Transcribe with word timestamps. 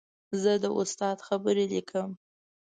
زه 0.41 0.51
د 0.63 0.65
استاد 0.79 1.17
خبرې 1.27 1.65
لیکم. 1.73 2.09